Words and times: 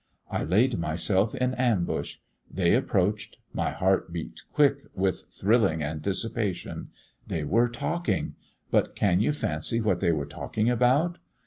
I 0.31 0.43
laid 0.43 0.79
myself 0.79 1.35
in 1.35 1.53
ambush; 1.53 2.15
they 2.51 2.73
approached; 2.73 3.37
my 3.53 3.69
heart 3.69 4.11
beat 4.11 4.41
quick 4.51 4.79
with 4.95 5.25
thrilling 5.31 5.83
anticipation; 5.83 6.89
they 7.27 7.43
were 7.43 7.67
talking 7.69 8.33
but 8.71 8.95
can 8.95 9.21
you 9.21 9.31
fancy 9.31 9.79
what 9.79 9.99
they 9.99 10.11
were 10.11 10.25
talking 10.25 10.71
about? 10.71 11.19